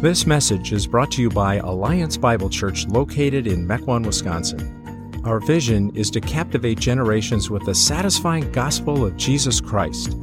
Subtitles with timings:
[0.00, 5.20] This message is brought to you by Alliance Bible Church located in Mequon, Wisconsin.
[5.26, 10.16] Our vision is to captivate generations with the satisfying gospel of Jesus Christ.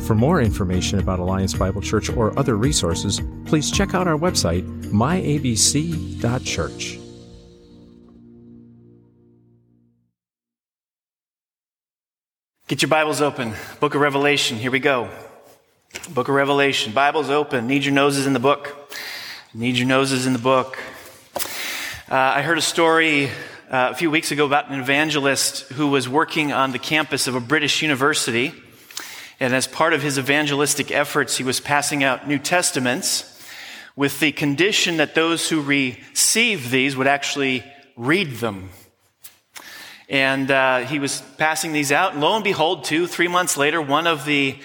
[0.00, 4.68] For more information about Alliance Bible Church or other resources, please check out our website,
[4.86, 5.38] myabc.church.
[12.66, 13.54] Get your Bibles open.
[13.78, 14.56] Book of Revelation.
[14.56, 15.08] Here we go.
[16.08, 16.92] Book of Revelation.
[16.92, 17.68] Bibles open.
[17.68, 18.76] Need your noses in the book.
[19.52, 20.78] Need your noses in the book.
[22.08, 23.26] Uh, I heard a story
[23.68, 27.34] uh, a few weeks ago about an evangelist who was working on the campus of
[27.34, 28.54] a British university.
[29.40, 33.42] And as part of his evangelistic efforts, he was passing out New Testaments
[33.96, 37.64] with the condition that those who receive these would actually
[37.96, 38.70] read them.
[40.08, 43.82] And uh, he was passing these out, and lo and behold, two, three months later,
[43.82, 44.56] one of the,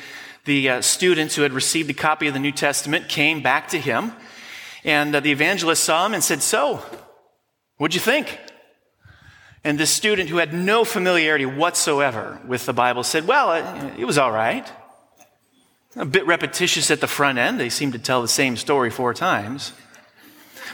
[0.43, 3.79] the uh, students who had received a copy of the New Testament came back to
[3.79, 4.11] him.
[4.85, 6.81] And uh, the evangelist saw him and said, So,
[7.77, 8.39] what'd you think?
[9.63, 14.05] And this student who had no familiarity whatsoever with the Bible said, Well, it, it
[14.05, 14.71] was all right.
[15.95, 17.59] A bit repetitious at the front end.
[17.59, 19.73] They seemed to tell the same story four times.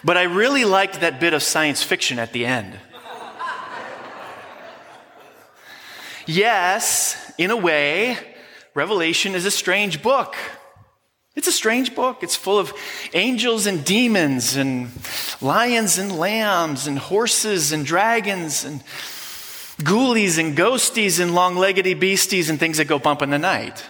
[0.04, 2.78] But I really liked that bit of science fiction at the end.
[6.26, 8.18] Yes, in a way,
[8.74, 10.36] Revelation is a strange book.
[11.36, 12.24] It's a strange book.
[12.24, 12.74] It's full of
[13.14, 14.92] angels and demons and
[15.42, 18.84] lions and lambs and horses and dragons and
[19.82, 23.84] ghoulies and ghosties and long leggedy beasties and things that go bump in the night.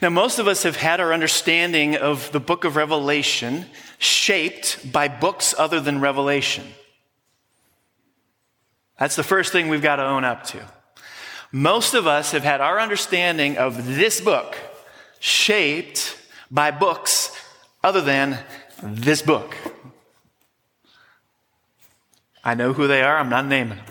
[0.00, 3.66] Now, most of us have had our understanding of the book of Revelation
[3.98, 6.64] shaped by books other than Revelation.
[8.98, 10.66] That's the first thing we've got to own up to.
[11.52, 14.56] Most of us have had our understanding of this book
[15.18, 16.16] shaped
[16.50, 17.36] by books
[17.82, 18.38] other than
[18.82, 19.56] this book.
[22.44, 23.18] I know who they are.
[23.18, 23.86] I'm not naming them.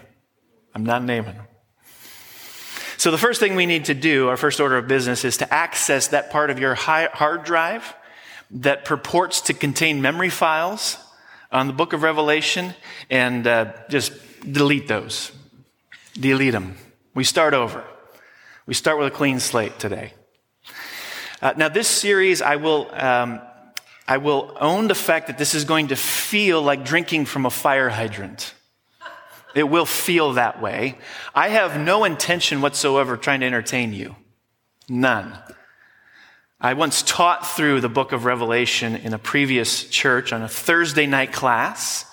[0.74, 1.46] I'm not naming them.
[2.98, 5.53] So, the first thing we need to do, our first order of business, is to
[5.53, 7.94] access that part of your hard drive
[8.52, 10.98] that purports to contain memory files
[11.52, 12.74] on the book of Revelation
[13.09, 14.12] and uh, just
[14.52, 15.31] delete those.
[16.14, 16.75] Delete them.
[17.16, 17.84] We start over.
[18.66, 20.14] We start with a clean slate today.
[21.42, 23.42] Uh, now, this series, I will, um,
[24.08, 27.50] I will own the fact that this is going to feel like drinking from a
[27.50, 28.53] fire hydrant.
[29.56, 31.00] It will feel that way.
[31.34, 34.16] I have no intention whatsoever trying to entertain you.
[34.88, 35.38] None.
[36.62, 41.08] I once taught through the book of Revelation in a previous church on a Thursday
[41.08, 42.06] night class.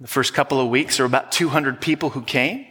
[0.00, 2.66] The first couple of weeks, there were about 200 people who came.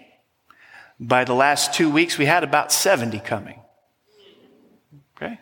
[1.04, 3.60] By the last two weeks, we had about 70 coming.
[5.18, 5.40] Okay?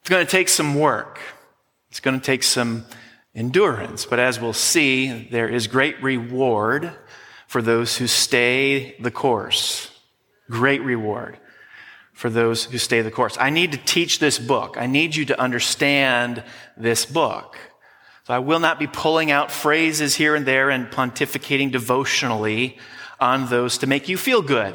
[0.00, 1.20] It's going to take some work.
[1.90, 2.86] It's going to take some
[3.34, 4.06] endurance.
[4.06, 6.92] But as we'll see, there is great reward
[7.46, 9.90] for those who stay the course.
[10.48, 11.38] Great reward
[12.14, 13.36] for those who stay the course.
[13.38, 14.78] I need to teach this book.
[14.78, 16.42] I need you to understand
[16.74, 17.58] this book.
[18.24, 22.78] So I will not be pulling out phrases here and there and pontificating devotionally
[23.20, 24.74] on those to make you feel good.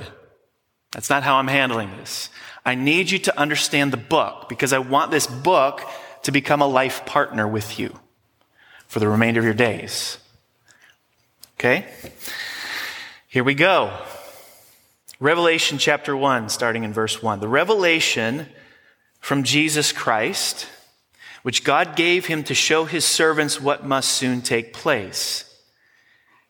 [0.92, 2.30] That's not how I'm handling this.
[2.66, 5.82] I need you to understand the book because I want this book
[6.24, 7.98] to become a life partner with you
[8.88, 10.18] for the remainder of your days.
[11.58, 11.86] Okay?
[13.28, 13.98] Here we go.
[15.20, 17.40] Revelation chapter 1, starting in verse 1.
[17.40, 18.48] The revelation
[19.20, 20.68] from Jesus Christ
[21.44, 25.46] which God gave him to show his servants what must soon take place.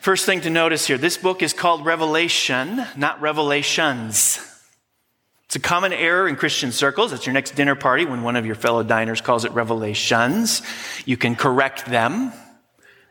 [0.00, 4.38] First thing to notice here this book is called Revelation, not Revelations.
[5.46, 7.12] It's a common error in Christian circles.
[7.12, 10.62] It's your next dinner party when one of your fellow diners calls it Revelations.
[11.04, 12.32] You can correct them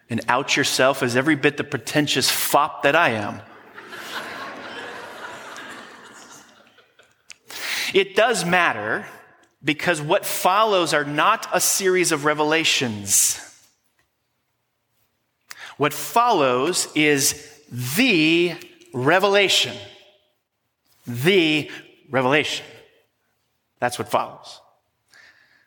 [0.09, 3.41] and out yourself as every bit the pretentious fop that I am.
[7.93, 9.05] it does matter
[9.61, 13.46] because what follows are not a series of revelations.
[15.77, 18.55] What follows is the
[18.93, 19.75] revelation.
[21.05, 21.69] The
[22.09, 22.65] revelation.
[23.79, 24.61] That's what follows.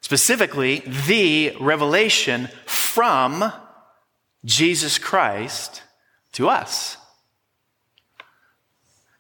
[0.01, 3.53] Specifically, the revelation from
[4.45, 5.83] Jesus Christ
[6.33, 6.97] to us.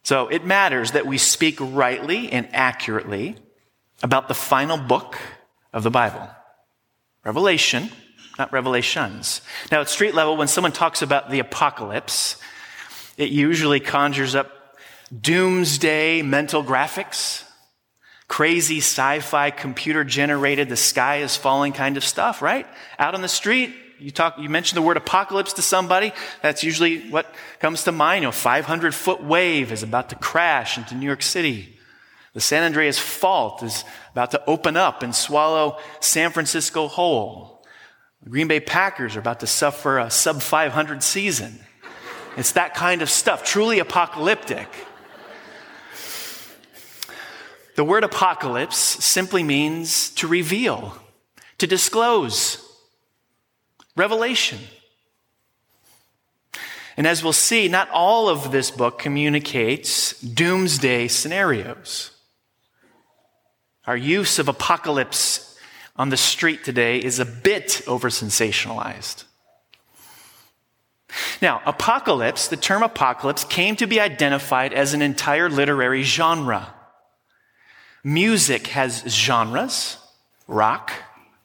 [0.03, 3.37] So it matters that we speak rightly and accurately
[4.03, 5.19] about the final book
[5.73, 6.29] of the Bible.
[7.25, 7.91] Revelation,
[8.41, 9.43] not revelations.
[9.71, 12.37] Now, at street level, when someone talks about the apocalypse,
[13.19, 14.51] it usually conjures up
[15.21, 17.45] doomsday mental graphics,
[18.29, 22.67] crazy sci fi computer generated, the sky is falling kind of stuff, right?
[22.99, 27.11] Out on the street, you talk, you mention the word apocalypse to somebody, that's usually
[27.11, 27.27] what
[27.59, 28.23] comes to mind.
[28.23, 31.77] You know, 500 foot wave is about to crash into New York City.
[32.33, 37.50] The San Andreas Fault is about to open up and swallow San Francisco whole.
[38.29, 41.59] Green Bay Packers are about to suffer a sub 500 season.
[42.37, 44.69] It's that kind of stuff, truly apocalyptic.
[47.77, 50.97] The word apocalypse simply means to reveal,
[51.59, 52.63] to disclose,
[53.97, 54.59] revelation.
[56.97, 62.11] And as we'll see, not all of this book communicates doomsday scenarios.
[63.87, 65.50] Our use of apocalypse
[66.01, 69.25] on the street today is a bit over sensationalized.
[71.43, 76.73] Now, apocalypse, the term apocalypse, came to be identified as an entire literary genre.
[78.03, 79.99] Music has genres
[80.49, 80.91] rock,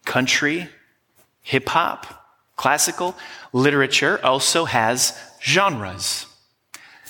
[0.05, 0.69] country,
[1.41, 2.25] hip hop,
[2.55, 3.13] classical.
[3.51, 6.27] Literature also has genres.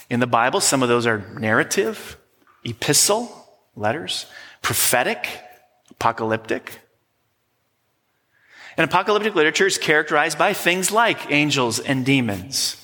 [0.09, 2.17] In the Bible, some of those are narrative,
[2.63, 3.29] epistle,
[3.75, 4.25] letters,
[4.63, 5.27] prophetic,
[5.91, 6.79] apocalyptic.
[8.77, 12.75] And apocalyptic literature is characterized by things like angels and demons,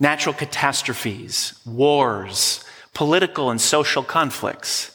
[0.00, 2.64] natural catastrophes, wars,
[2.94, 4.90] political and social conflicts.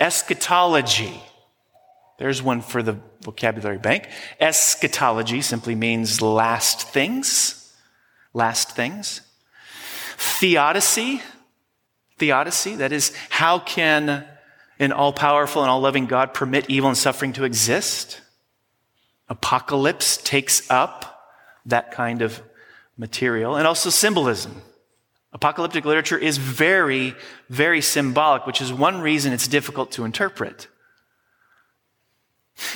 [0.00, 1.20] Eschatology.
[2.18, 4.08] There's one for the vocabulary bank.
[4.40, 7.72] Eschatology simply means last things.
[8.32, 9.20] Last things.
[10.16, 11.20] Theodicy.
[12.18, 14.24] Theodicy, that is, how can
[14.78, 18.20] an all powerful and all loving God permit evil and suffering to exist?
[19.28, 21.32] Apocalypse takes up
[21.66, 22.42] that kind of
[22.96, 23.56] material.
[23.56, 24.62] And also symbolism.
[25.32, 27.14] Apocalyptic literature is very,
[27.48, 30.68] very symbolic, which is one reason it's difficult to interpret.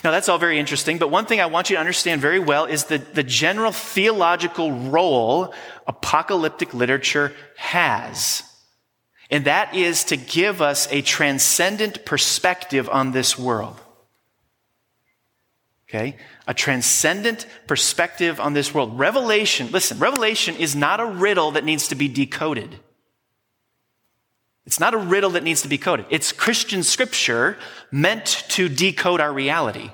[0.03, 2.65] Now, that's all very interesting, but one thing I want you to understand very well
[2.65, 5.55] is the, the general theological role
[5.87, 8.43] apocalyptic literature has.
[9.31, 13.81] And that is to give us a transcendent perspective on this world.
[15.89, 16.17] Okay?
[16.47, 18.99] A transcendent perspective on this world.
[18.99, 22.79] Revelation, listen, Revelation is not a riddle that needs to be decoded.
[24.67, 26.05] It's not a riddle that needs to be coded.
[26.11, 27.57] It's Christian scripture
[27.91, 29.91] meant to decode our reality.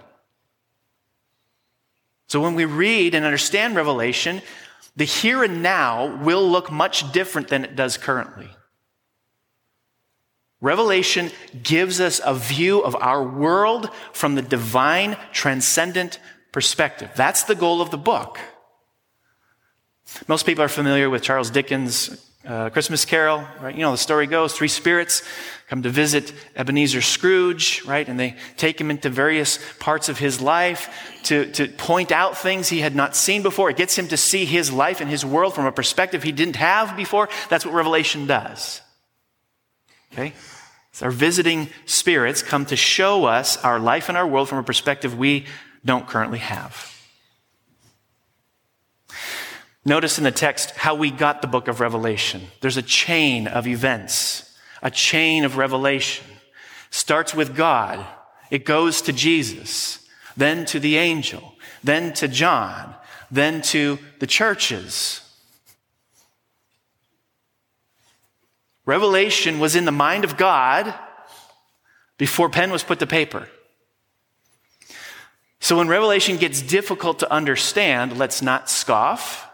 [2.27, 4.43] So when we read and understand Revelation,
[4.97, 8.49] the here and now will look much different than it does currently.
[10.65, 11.31] Revelation
[11.63, 16.19] gives us a view of our world from the divine, transcendent
[16.53, 17.11] perspective.
[17.15, 18.39] That's the goal of the book.
[20.27, 23.75] Most people are familiar with Charles Dickens' uh, Christmas Carol, right?
[23.75, 25.23] You know, the story goes three spirits
[25.69, 28.09] come to visit Ebenezer Scrooge, right?
[28.09, 30.89] And they take him into various parts of his life
[31.25, 33.69] to, to point out things he had not seen before.
[33.69, 36.57] It gets him to see his life and his world from a perspective he didn't
[36.57, 37.29] have before.
[37.51, 38.81] That's what Revelation does.
[40.15, 40.33] Okay?
[41.03, 45.19] Our visiting spirits come to show us our life and our world from a perspective
[45.19, 45.47] we
[45.85, 46.91] don't currently have.
[49.85, 52.43] Notice in the text how we got the book of Revelation.
[52.61, 56.27] There's a chain of events, a chain of revelation.
[56.91, 58.07] Starts with God,
[58.51, 62.95] it goes to Jesus, then to the angel, then to John,
[63.31, 65.24] then to the churches.
[68.87, 70.95] Revelation was in the mind of God
[72.19, 73.49] before pen was put to paper.
[75.61, 79.49] So when Revelation gets difficult to understand, let's not scoff.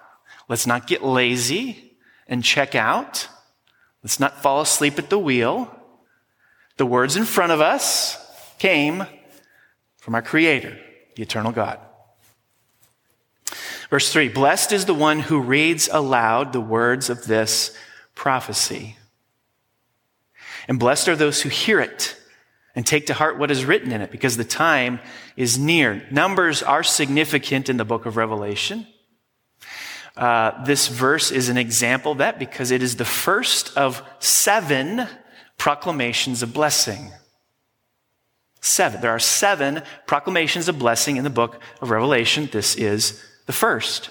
[0.49, 1.93] Let's not get lazy
[2.27, 3.29] and check out.
[4.03, 5.73] Let's not fall asleep at the wheel.
[6.79, 8.19] The words in front of us
[8.59, 9.07] came
[9.99, 10.77] from our Creator,
[11.15, 11.79] the eternal God.
[13.91, 17.77] Verse 3 Blessed is the one who reads aloud the words of this
[18.15, 18.97] prophecy.
[20.71, 22.17] And blessed are those who hear it
[22.77, 25.01] and take to heart what is written in it, because the time
[25.37, 26.07] is near.
[26.13, 28.87] Numbers are significant in the book of Revelation.
[30.17, 35.09] Uh, this verse is an example of that because it is the first of seven
[35.59, 37.11] proclamations of blessing.
[38.61, 39.01] Seven.
[39.01, 42.49] There are seven proclamations of blessing in the book of Revelation.
[42.53, 44.11] This is the first.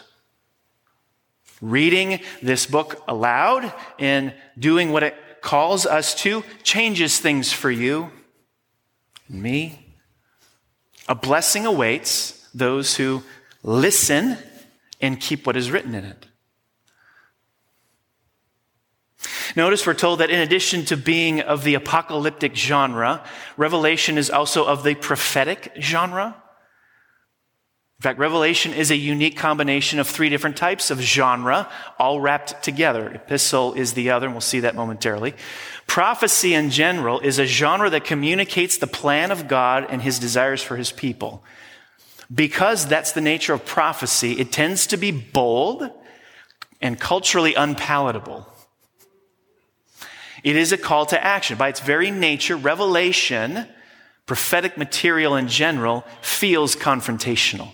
[1.62, 8.12] Reading this book aloud and doing what it calls us to changes things for you
[9.28, 9.96] and me.
[11.08, 13.24] A blessing awaits those who
[13.64, 14.38] listen
[15.02, 16.26] and keep what is written in it.
[19.56, 23.24] Notice we're told that in addition to being of the apocalyptic genre,
[23.58, 26.36] Revelation is also of the prophetic genre.
[28.00, 32.64] In fact, Revelation is a unique combination of three different types of genre, all wrapped
[32.64, 33.10] together.
[33.10, 35.36] Epistle is the other, and we'll see that momentarily.
[35.86, 40.64] Prophecy in general is a genre that communicates the plan of God and his desires
[40.64, 41.44] for his people.
[42.34, 45.92] Because that's the nature of prophecy, it tends to be bold
[46.82, 48.48] and culturally unpalatable.
[50.42, 51.58] It is a call to action.
[51.58, 53.68] By its very nature, revelation,
[54.26, 57.74] prophetic material in general, feels confrontational.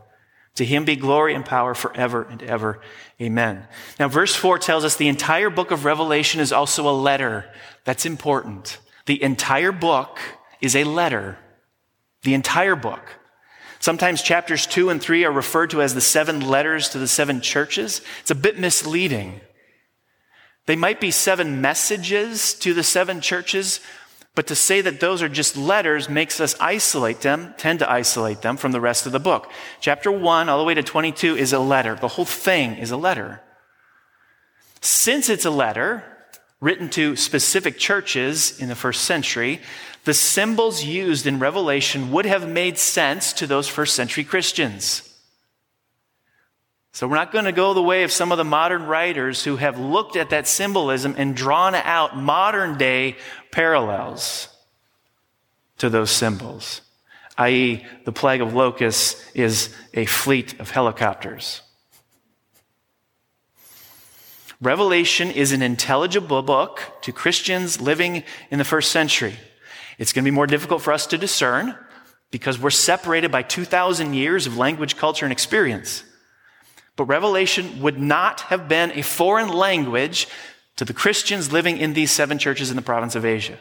[0.55, 2.81] To him be glory and power forever and ever.
[3.21, 3.67] Amen.
[3.99, 7.45] Now, verse 4 tells us the entire book of Revelation is also a letter.
[7.85, 8.79] That's important.
[9.05, 10.19] The entire book
[10.59, 11.37] is a letter.
[12.23, 13.01] The entire book.
[13.79, 17.41] Sometimes chapters 2 and 3 are referred to as the seven letters to the seven
[17.41, 18.01] churches.
[18.19, 19.41] It's a bit misleading.
[20.67, 23.79] They might be seven messages to the seven churches,
[24.33, 28.41] but to say that those are just letters makes us isolate them, tend to isolate
[28.41, 29.51] them from the rest of the book.
[29.81, 31.95] Chapter 1 all the way to 22 is a letter.
[31.95, 33.41] The whole thing is a letter.
[34.79, 36.03] Since it's a letter
[36.61, 39.59] written to specific churches in the first century,
[40.05, 45.10] the symbols used in Revelation would have made sense to those first century Christians.
[46.93, 49.55] So we're not going to go the way of some of the modern writers who
[49.55, 53.15] have looked at that symbolism and drawn out modern day
[53.49, 54.49] parallels
[55.77, 56.81] to those symbols,
[57.37, 61.61] i.e., the plague of locusts is a fleet of helicopters.
[64.61, 69.35] Revelation is an intelligible book to Christians living in the first century.
[69.97, 71.75] It's going to be more difficult for us to discern
[72.29, 76.03] because we're separated by 2,000 years of language, culture, and experience.
[76.95, 80.27] But Revelation would not have been a foreign language
[80.75, 83.59] to the Christians living in these seven churches in the province of Asia.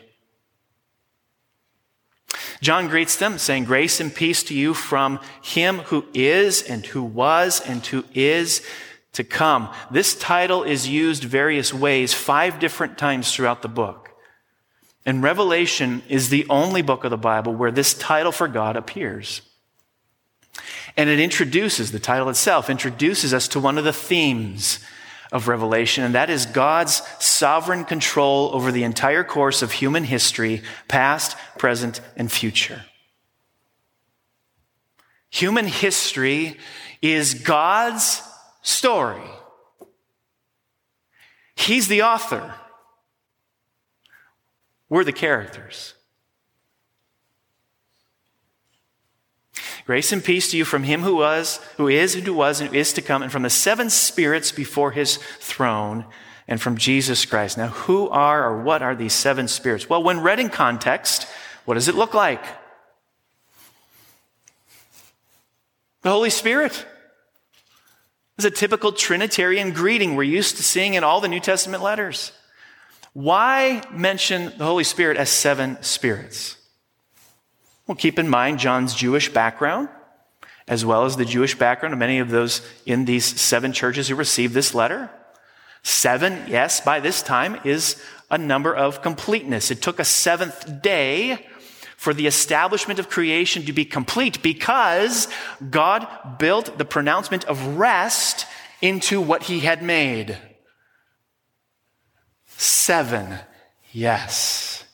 [2.61, 7.03] John greets them, saying, Grace and peace to you from him who is, and who
[7.03, 8.63] was, and who is
[9.13, 9.69] to come.
[9.91, 14.11] This title is used various ways, five different times throughout the book.
[15.07, 19.41] And Revelation is the only book of the Bible where this title for God appears.
[20.97, 24.81] And it introduces, the title itself introduces us to one of the themes
[25.33, 30.63] of Revelation, and that is God's sovereign control over the entire course of human history,
[30.89, 32.85] past, present, and future.
[35.31, 36.59] Human history
[37.01, 38.23] is God's
[38.63, 39.23] story.
[41.55, 42.55] He's the author.
[44.89, 45.95] We're the characters.
[49.91, 52.71] Grace and peace to you from him who was, who is, and who was, and
[52.71, 56.05] who is to come, and from the seven spirits before his throne,
[56.47, 57.59] and from Jesus Christ.
[57.59, 59.89] Now, who are or what are these seven spirits?
[59.89, 61.27] Well, when read in context,
[61.65, 62.41] what does it look like?
[66.03, 66.87] The Holy Spirit.
[68.39, 72.31] It's a typical Trinitarian greeting we're used to seeing in all the New Testament letters.
[73.13, 76.60] Why mention the Holy Spirit as seven spirits?
[77.91, 79.89] Well, keep in mind John's Jewish background,
[80.69, 84.15] as well as the Jewish background of many of those in these seven churches who
[84.15, 85.11] received this letter.
[85.83, 89.73] Seven, yes, by this time is a number of completeness.
[89.73, 91.49] It took a seventh day
[91.97, 95.27] for the establishment of creation to be complete because
[95.69, 96.07] God
[96.39, 98.47] built the pronouncement of rest
[98.81, 100.39] into what he had made.
[102.57, 103.41] Seven,
[103.91, 104.85] yes.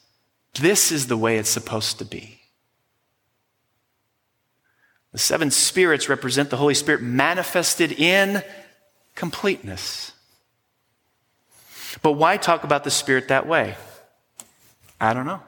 [0.54, 2.35] This is the way it's supposed to be.
[5.16, 8.42] The seven spirits represent the Holy Spirit manifested in
[9.14, 10.12] completeness.
[12.02, 13.76] But why talk about the Spirit that way?
[15.00, 15.40] I don't know.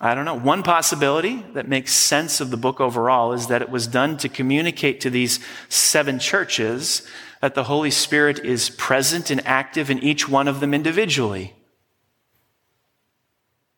[0.00, 0.34] I don't know.
[0.34, 4.28] One possibility that makes sense of the book overall is that it was done to
[4.28, 7.06] communicate to these seven churches
[7.40, 11.54] that the Holy Spirit is present and active in each one of them individually.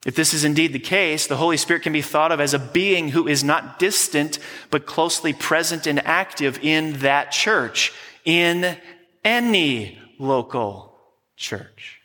[0.06, 2.58] If this is indeed the case, the Holy Spirit can be thought of as a
[2.58, 4.38] being who is not distant,
[4.70, 7.92] but closely present and active in that church,
[8.24, 8.76] in
[9.24, 10.96] any local
[11.36, 12.00] church.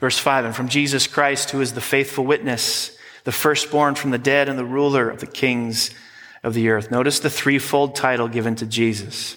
[0.00, 4.18] Verse 5 And from Jesus Christ, who is the faithful witness, the firstborn from the
[4.18, 5.90] dead, and the ruler of the kings
[6.44, 6.90] of the earth.
[6.90, 9.36] Notice the threefold title given to Jesus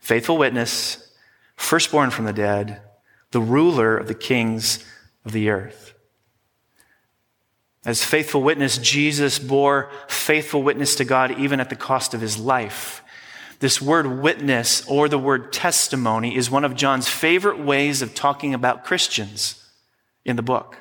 [0.00, 1.10] faithful witness,
[1.56, 2.80] firstborn from the dead,
[3.34, 4.84] the ruler of the kings
[5.24, 5.92] of the earth.
[7.84, 12.38] As faithful witness, Jesus bore faithful witness to God even at the cost of his
[12.38, 13.02] life.
[13.58, 18.54] This word witness or the word testimony is one of John's favorite ways of talking
[18.54, 19.68] about Christians
[20.24, 20.78] in the book.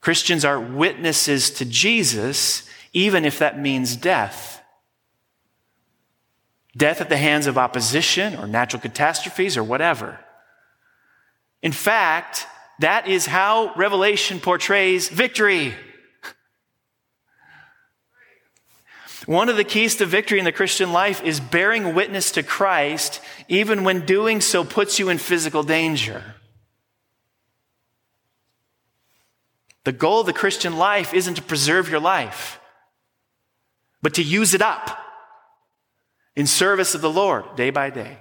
[0.00, 2.62] Christians are witnesses to Jesus,
[2.92, 4.62] even if that means death.
[6.76, 10.20] Death at the hands of opposition or natural catastrophes or whatever.
[11.64, 12.46] In fact,
[12.80, 15.74] that is how Revelation portrays victory.
[19.24, 23.22] One of the keys to victory in the Christian life is bearing witness to Christ,
[23.48, 26.34] even when doing so puts you in physical danger.
[29.84, 32.60] The goal of the Christian life isn't to preserve your life,
[34.02, 34.98] but to use it up
[36.36, 38.18] in service of the Lord day by day.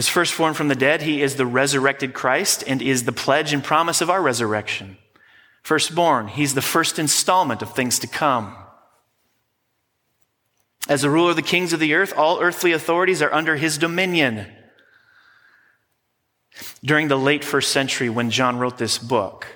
[0.00, 3.62] As firstborn from the dead, he is the resurrected Christ and is the pledge and
[3.62, 4.96] promise of our resurrection.
[5.62, 8.56] Firstborn, he's the first installment of things to come.
[10.88, 13.76] As the ruler of the kings of the earth, all earthly authorities are under his
[13.76, 14.46] dominion.
[16.82, 19.48] During the late first century, when John wrote this book,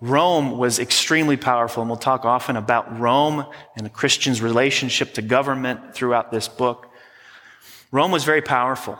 [0.00, 3.44] Rome was extremely powerful, and we'll talk often about Rome
[3.76, 6.88] and a Christian's relationship to government throughout this book.
[7.92, 8.98] Rome was very powerful.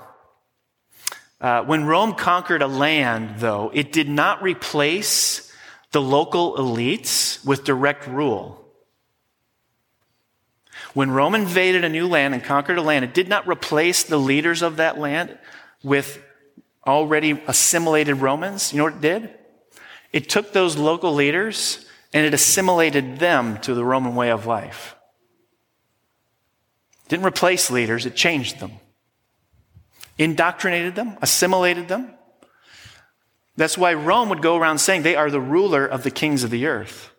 [1.40, 5.53] Uh, when Rome conquered a land, though, it did not replace
[5.92, 8.61] the local elites with direct rule.
[10.94, 14.16] When Rome invaded a new land and conquered a land, it did not replace the
[14.16, 15.37] leaders of that land
[15.83, 16.23] with
[16.87, 19.31] already assimilated Romans, you know what it did?
[20.12, 24.94] It took those local leaders and it assimilated them to the Roman way of life.
[27.05, 28.73] It didn't replace leaders, it changed them.
[30.18, 32.14] Indoctrinated them, assimilated them.
[33.57, 36.50] That's why Rome would go around saying they are the ruler of the kings of
[36.50, 37.11] the earth.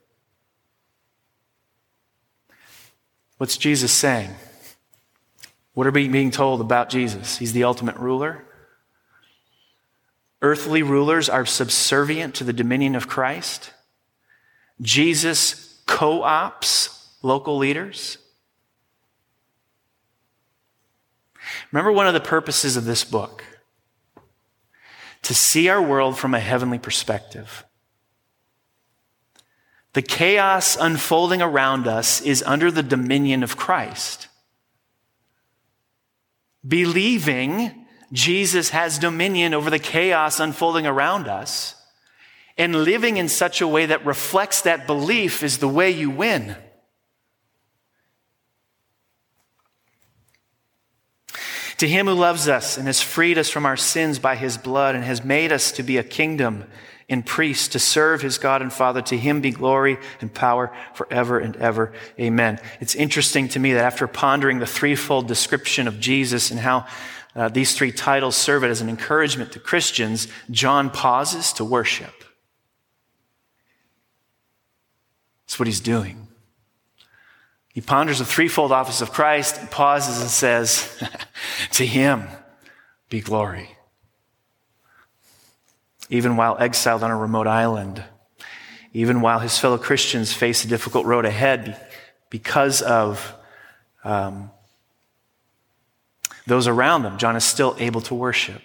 [3.37, 4.31] What's Jesus saying?
[5.73, 7.37] What are we being told about Jesus?
[7.37, 8.45] He's the ultimate ruler.
[10.41, 13.71] Earthly rulers are subservient to the dominion of Christ.
[14.81, 18.17] Jesus co ops local leaders.
[21.71, 23.43] Remember one of the purposes of this book
[25.23, 27.65] to see our world from a heavenly perspective.
[29.93, 34.27] The chaos unfolding around us is under the dominion of Christ.
[36.67, 41.75] Believing Jesus has dominion over the chaos unfolding around us.
[42.57, 46.55] And living in such a way that reflects that belief is the way you win.
[51.77, 54.95] To him who loves us and has freed us from our sins by his blood
[54.95, 56.63] and has made us to be a kingdom
[57.09, 61.37] and priests to serve his God and Father, to him be glory and power forever
[61.37, 61.93] and ever.
[62.19, 62.59] Amen.
[62.79, 66.87] It's interesting to me that after pondering the threefold description of Jesus and how
[67.35, 72.23] uh, these three titles serve it as an encouragement to Christians, John pauses to worship.
[75.45, 76.24] That's what he's doing.
[77.75, 81.03] He ponders the threefold office of Christ pauses and says,
[81.71, 82.23] To him
[83.09, 83.69] be glory.
[86.09, 88.01] Even while exiled on a remote island,
[88.93, 91.77] even while his fellow Christians face a difficult road ahead
[92.29, 93.35] because of
[94.05, 94.51] um,
[96.47, 98.61] those around them, John is still able to worship.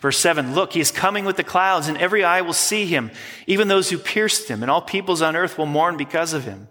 [0.00, 3.10] Verse 7 Look, he is coming with the clouds, and every eye will see him,
[3.46, 6.68] even those who pierced him, and all peoples on earth will mourn because of him.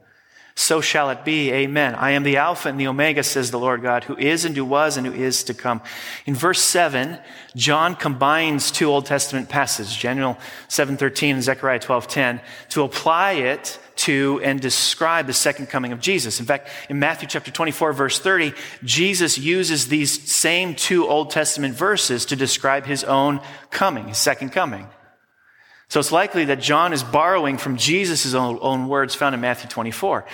[0.58, 1.52] So shall it be.
[1.52, 1.94] Amen.
[1.94, 4.66] I am the Alpha and the Omega, says the Lord God, who is and who
[4.66, 5.84] was and who is to come.
[6.26, 7.20] In verse 7,
[7.56, 10.36] John combines two Old Testament passages, Daniel
[10.68, 16.40] 7.13 and Zechariah 12.10, to apply it to and describe the second coming of Jesus.
[16.40, 21.76] In fact, in Matthew chapter 24, verse 30, Jesus uses these same two Old Testament
[21.76, 24.88] verses to describe his own coming, his second coming.
[25.90, 29.70] So it's likely that John is borrowing from Jesus' own, own, words found in Matthew
[29.70, 30.26] 24.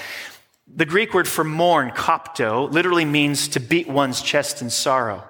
[0.75, 5.23] The Greek word for mourn, kopto, literally means to beat one's chest in sorrow.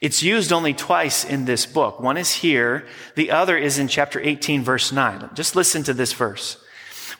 [0.00, 2.00] It's used only twice in this book.
[2.00, 5.30] One is here, the other is in chapter 18, verse 9.
[5.34, 6.58] Just listen to this verse.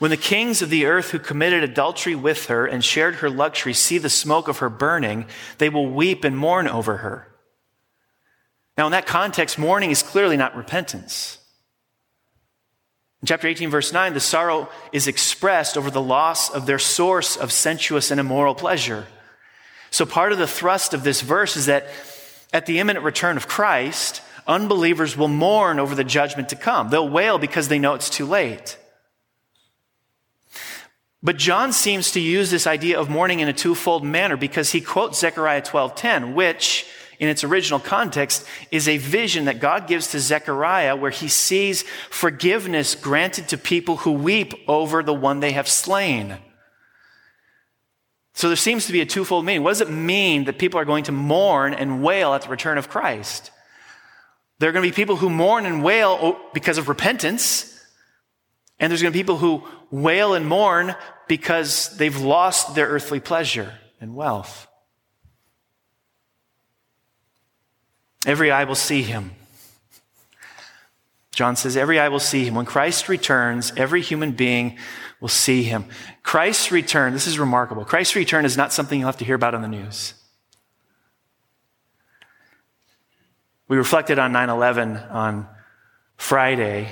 [0.01, 3.75] When the kings of the earth who committed adultery with her and shared her luxury
[3.75, 5.27] see the smoke of her burning,
[5.59, 7.29] they will weep and mourn over her.
[8.77, 11.39] Now, in that context, mourning is clearly not repentance.
[13.25, 17.39] In chapter 18, verse 9, the sorrow is expressed over the loss of their source
[17.39, 19.07] of sensuous and immoral pleasure.
[19.91, 21.87] So part of the thrust of this verse is that
[22.53, 26.91] at the imminent return of Christ, unbelievers will mourn over the judgment to come.
[26.91, 28.77] They'll wail because they know it's too late.
[31.23, 34.83] But John seems to use this idea of mourning in a twofold manner because he
[34.83, 36.85] quotes Zechariah 12:10, which
[37.19, 41.85] in its original context, is a vision that God gives to Zechariah where he sees
[42.11, 46.39] forgiveness granted to people who weep over the one they have slain.
[48.35, 49.63] So there seems to be a twofold meaning.
[49.63, 52.79] What does it mean that people are going to mourn and wail at the return
[52.79, 53.53] of Christ?
[54.59, 57.71] There are going to be people who mourn and wail because of repentance,
[58.79, 60.95] and there's going to be people who wail and mourn
[61.29, 64.67] because they've lost their earthly pleasure and wealth.
[68.27, 69.33] Every eye will see him.
[71.33, 72.55] John says, Every eye will see him.
[72.55, 74.79] When Christ returns, every human being
[75.21, 75.87] will see him.
[76.23, 77.85] Christ's return, this is remarkable.
[77.85, 80.15] Christ's return is not something you'll have to hear about on the news.
[83.67, 85.49] We reflected on 9 11 on
[86.17, 86.89] Friday,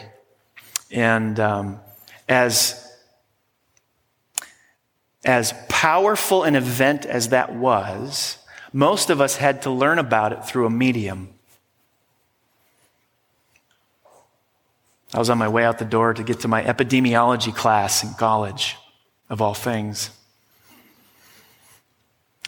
[0.91, 1.81] and um,
[2.29, 2.91] as,
[5.25, 8.39] as powerful an event as that was,
[8.73, 11.29] most of us had to learn about it through a medium.
[15.15, 18.15] I was on my way out the door to get to my epidemiology class in
[18.15, 18.77] college,
[19.29, 20.11] of all things.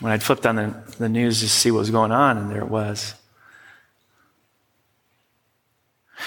[0.00, 2.62] When I'd flipped on the, the news to see what was going on, and there
[2.62, 3.14] it was.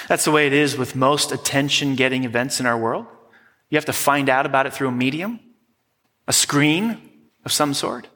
[0.06, 3.06] That's the way it is with most attention getting events in our world.
[3.68, 5.40] You have to find out about it through a medium,
[6.26, 6.98] a screen
[7.44, 8.06] of some sort.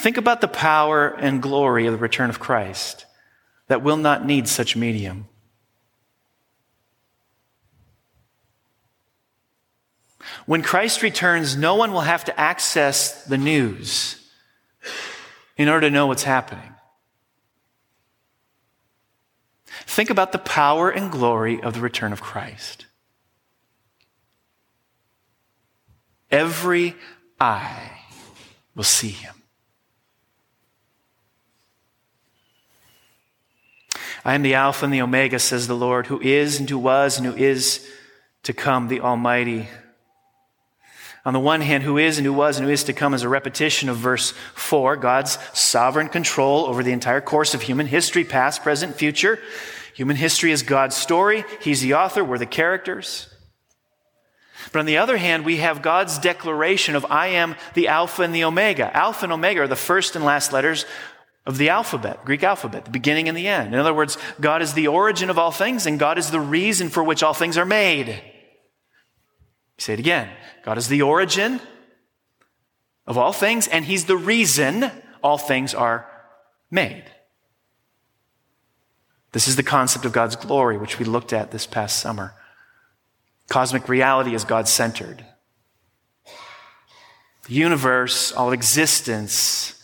[0.00, 3.04] Think about the power and glory of the return of Christ
[3.66, 5.28] that will not need such medium.
[10.46, 14.26] When Christ returns, no one will have to access the news
[15.58, 16.74] in order to know what's happening.
[19.66, 22.86] Think about the power and glory of the return of Christ.
[26.30, 26.96] Every
[27.38, 27.98] eye
[28.74, 29.34] will see him.
[34.24, 37.16] I am the Alpha and the Omega, says the Lord, who is and who was
[37.16, 37.88] and who is
[38.42, 39.68] to come, the Almighty.
[41.24, 43.22] On the one hand, who is and who was and who is to come is
[43.22, 48.24] a repetition of verse 4, God's sovereign control over the entire course of human history,
[48.24, 49.38] past, present, future.
[49.94, 51.44] Human history is God's story.
[51.60, 53.28] He's the author, we're the characters.
[54.72, 58.34] But on the other hand, we have God's declaration of I am the Alpha and
[58.34, 58.94] the Omega.
[58.96, 60.86] Alpha and Omega are the first and last letters
[61.46, 63.74] of the alphabet, Greek alphabet, the beginning and the end.
[63.74, 66.88] In other words, God is the origin of all things and God is the reason
[66.88, 68.22] for which all things are made.
[69.78, 70.28] Say it again.
[70.62, 71.60] God is the origin
[73.06, 74.90] of all things and He's the reason
[75.22, 76.06] all things are
[76.70, 77.04] made.
[79.32, 82.34] This is the concept of God's glory, which we looked at this past summer.
[83.48, 85.24] Cosmic reality is God centered.
[87.46, 89.79] The universe, all existence,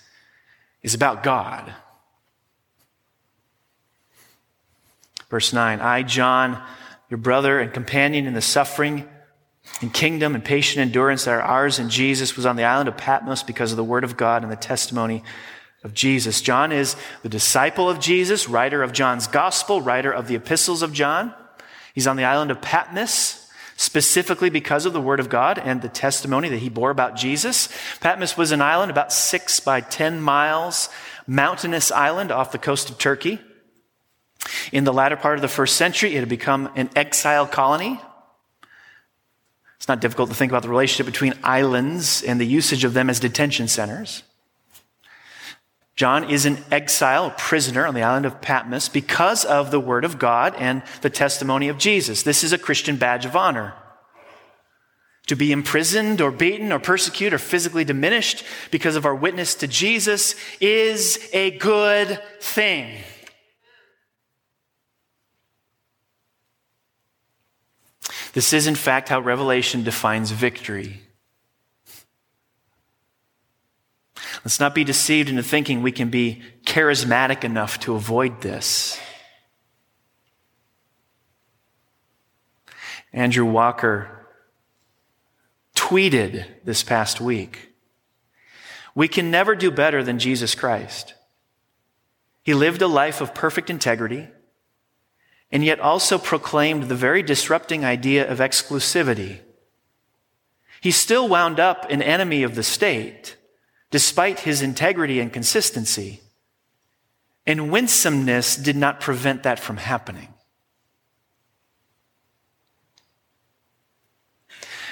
[0.87, 1.75] is about God.
[5.29, 6.62] Verse 9 I, John,
[7.11, 9.09] your brother and companion in the suffering
[9.83, 12.96] and kingdom and patient endurance that are ours in Jesus, was on the island of
[12.96, 15.25] Patmos because of the word of God and the testimony
[15.83, 16.40] of Jesus.
[16.40, 16.94] John is
[17.25, 21.35] the disciple of Jesus, writer of John's gospel, writer of the epistles of John.
[21.94, 23.45] He's on the island of Patmos
[23.76, 27.68] specifically because of the Word of God and the testimony that he bore about Jesus.
[28.00, 30.88] Patmos was an island about six by 10 miles,
[31.26, 33.38] mountainous island off the coast of Turkey.
[34.72, 38.00] In the latter part of the first century, it had become an exile colony.
[39.76, 43.10] It's not difficult to think about the relationship between islands and the usage of them
[43.10, 44.22] as detention centers.
[45.96, 50.04] John is an exile, a prisoner on the island of Patmos because of the word
[50.04, 52.22] of God and the testimony of Jesus.
[52.22, 53.74] This is a Christian badge of honor.
[55.28, 59.66] To be imprisoned or beaten or persecuted or physically diminished because of our witness to
[59.66, 62.98] Jesus is a good thing.
[68.35, 71.00] This is, in fact, how Revelation defines victory.
[74.46, 78.96] Let's not be deceived into thinking we can be charismatic enough to avoid this.
[83.12, 84.28] Andrew Walker
[85.74, 87.72] tweeted this past week
[88.94, 91.14] We can never do better than Jesus Christ.
[92.44, 94.28] He lived a life of perfect integrity
[95.50, 99.40] and yet also proclaimed the very disrupting idea of exclusivity.
[100.80, 103.37] He still wound up an enemy of the state
[103.96, 106.20] despite his integrity and consistency.
[107.46, 110.35] And winsomeness did not prevent that from happening.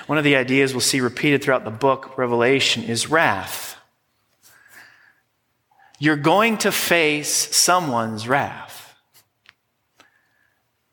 [0.07, 3.77] One of the ideas we'll see repeated throughout the book, Revelation, is wrath.
[5.99, 8.97] You're going to face someone's wrath.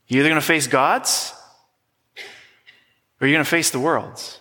[0.09, 1.33] You're either going to face God's
[3.21, 4.40] or you're going to face the world's.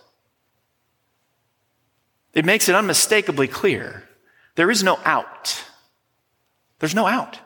[2.33, 4.03] It makes it unmistakably clear
[4.55, 5.63] there is no out.
[6.79, 7.39] There's no out.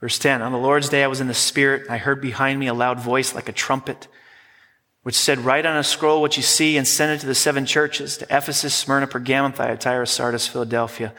[0.00, 2.58] Verse 10 On the Lord's day I was in the Spirit, and I heard behind
[2.58, 4.08] me a loud voice like a trumpet,
[5.02, 7.66] which said, Write on a scroll what you see and send it to the seven
[7.66, 11.12] churches to Ephesus, Smyrna, Pergamum, Thyatira, Sardis, Philadelphia.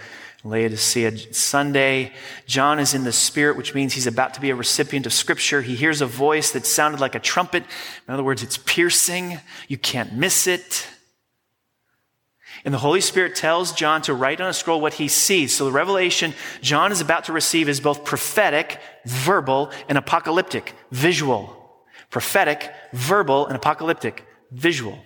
[0.44, 1.34] Laodicea.
[1.34, 2.12] Sunday,
[2.46, 5.62] John is in the Spirit, which means he's about to be a recipient of Scripture.
[5.62, 7.64] He hears a voice that sounded like a trumpet.
[8.08, 9.40] In other words, it's piercing.
[9.68, 10.88] You can't miss it.
[12.66, 15.56] And the Holy Spirit tells John to write on a scroll what he sees.
[15.56, 21.60] So the revelation John is about to receive is both prophetic, verbal, and apocalyptic, visual.
[22.10, 25.00] Prophetic, verbal, and apocalyptic, visual.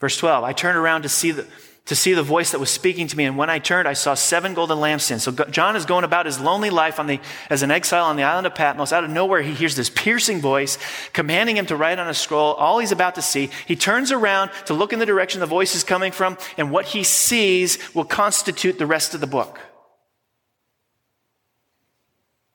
[0.00, 1.46] Verse 12, I turned around to see the,
[1.86, 3.24] to see the voice that was speaking to me.
[3.24, 5.20] And when I turned, I saw seven golden lampstands.
[5.20, 7.20] So John is going about his lonely life on the,
[7.50, 8.92] as an exile on the island of Patmos.
[8.92, 10.78] Out of nowhere, he hears this piercing voice
[11.12, 13.50] commanding him to write on a scroll all he's about to see.
[13.66, 16.86] He turns around to look in the direction the voice is coming from, and what
[16.86, 19.60] he sees will constitute the rest of the book.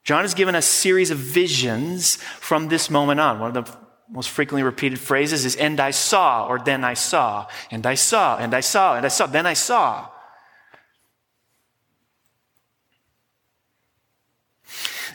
[0.03, 3.39] John is given a series of visions from this moment on.
[3.39, 3.77] One of the
[4.09, 8.37] most frequently repeated phrases is, and I saw, or then I saw, and I saw,
[8.37, 10.09] and I saw, and I saw, then I saw.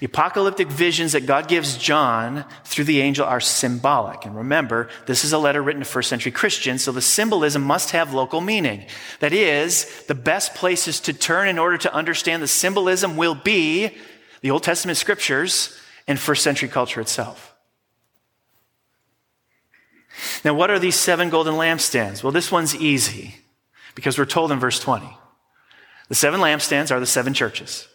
[0.00, 4.24] The apocalyptic visions that God gives John through the angel are symbolic.
[4.26, 7.92] And remember, this is a letter written to first century Christians, so the symbolism must
[7.92, 8.87] have local meaning.
[9.20, 13.96] That is, the best places to turn in order to understand the symbolism will be
[14.42, 17.53] the Old Testament scriptures and first century culture itself.
[20.44, 22.22] Now, what are these seven golden lampstands?
[22.22, 23.37] Well, this one's easy
[23.94, 25.09] because we're told in verse 20.
[26.09, 27.88] The seven lampstands are the seven churches.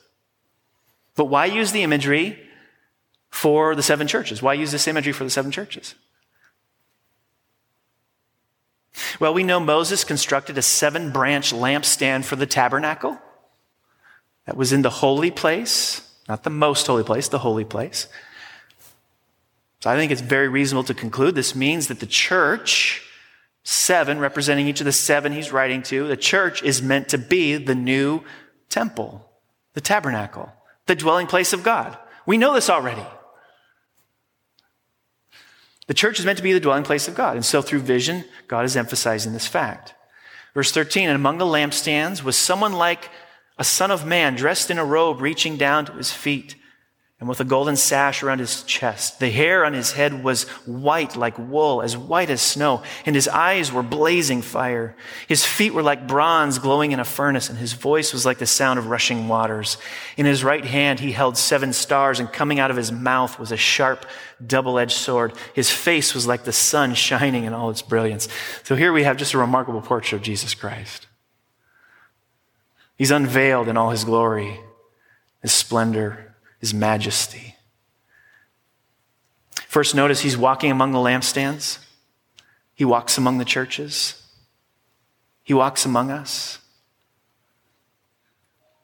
[1.16, 2.40] But why use the imagery
[3.30, 4.42] for the seven churches?
[4.42, 5.96] Why use this imagery for the seven churches?
[9.20, 13.20] Well, we know Moses constructed a seven branch lampstand for the tabernacle.
[14.46, 18.08] That was in the holy place, not the most holy place, the holy place.
[19.82, 23.02] So I think it's very reasonable to conclude this means that the church,
[23.64, 27.56] seven, representing each of the seven he's writing to, the church is meant to be
[27.56, 28.22] the new
[28.70, 29.26] temple,
[29.74, 30.52] the tabernacle,
[30.86, 31.98] the dwelling place of God.
[32.26, 33.06] We know this already.
[35.88, 37.36] The church is meant to be the dwelling place of God.
[37.36, 39.96] And so through vision, God is emphasizing this fact.
[40.54, 43.10] Verse 13, and among the lampstands was someone like
[43.58, 46.56] a son of man dressed in a robe reaching down to his feet
[47.20, 49.20] and with a golden sash around his chest.
[49.20, 53.28] The hair on his head was white like wool, as white as snow, and his
[53.28, 54.96] eyes were blazing fire.
[55.28, 58.46] His feet were like bronze glowing in a furnace, and his voice was like the
[58.46, 59.78] sound of rushing waters.
[60.16, 63.52] In his right hand he held seven stars, and coming out of his mouth was
[63.52, 64.06] a sharp,
[64.46, 65.34] double-edged sword.
[65.54, 68.30] His face was like the sun shining in all its brilliance.
[68.64, 71.08] So here we have just a remarkable portrait of Jesus Christ.
[72.96, 74.58] He's unveiled in all his glory,
[75.42, 76.29] his splendor,
[76.60, 77.56] his majesty.
[79.68, 81.80] First, notice he's walking among the lampstands.
[82.74, 84.22] He walks among the churches.
[85.44, 86.60] He walks among us.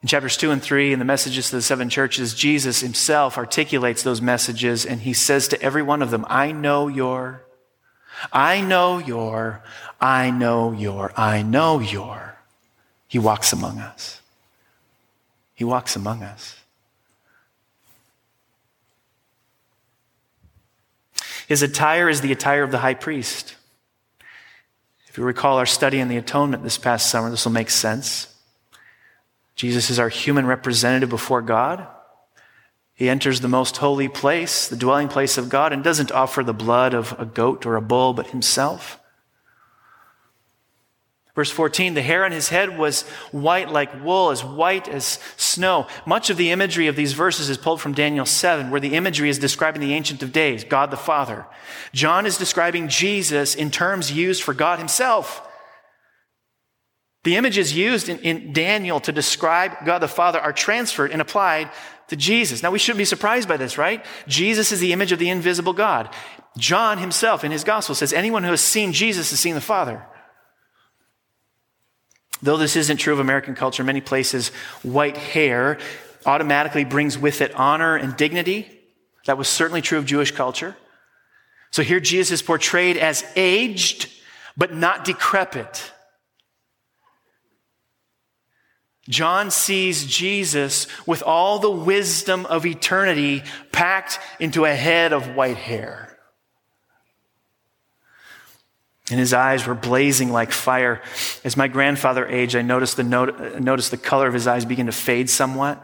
[0.02, 4.04] In chapters 2 and 3, in the messages to the seven churches, Jesus himself articulates
[4.04, 7.42] those messages and he says to every one of them, I know your,
[8.32, 9.64] I know your,
[10.00, 12.38] I know your, I know your.
[13.08, 14.22] He walks among us.
[15.56, 16.58] He walks among us.
[21.48, 23.56] His attire is the attire of the high priest.
[25.08, 28.34] If you recall our study in the atonement this past summer, this will make sense.
[29.56, 31.88] Jesus is our human representative before God.
[32.94, 36.54] He enters the most holy place, the dwelling place of God, and doesn't offer the
[36.54, 39.00] blood of a goat or a bull, but himself.
[41.36, 45.86] Verse 14, the hair on his head was white like wool, as white as snow.
[46.06, 49.30] Much of the imagery of these verses is pulled from Daniel 7, where the imagery
[49.30, 51.46] is describing the Ancient of Days, God the Father.
[51.92, 55.46] John is describing Jesus in terms used for God himself.
[57.26, 61.70] The images used in, in Daniel to describe God the Father are transferred and applied
[62.08, 62.64] to Jesus.
[62.64, 64.06] Now we shouldn't be surprised by this, right?
[64.26, 66.10] Jesus is the image of the invisible God.
[66.58, 70.06] John himself in his gospel says, anyone who has seen Jesus has seen the Father.
[72.42, 74.50] Though this isn't true of American culture, many places,
[74.84, 75.80] white hair
[76.26, 78.68] automatically brings with it honor and dignity.
[79.26, 80.76] That was certainly true of Jewish culture.
[81.72, 84.12] So here Jesus is portrayed as aged,
[84.58, 85.92] but not decrepit.
[89.08, 95.58] John sees Jesus with all the wisdom of eternity packed into a head of white
[95.58, 96.15] hair
[99.12, 101.02] and his eyes were blazing like fire.
[101.44, 104.88] As my grandfather aged, I noticed the, not- noticed the color of his eyes begin
[104.88, 105.82] to fade somewhat.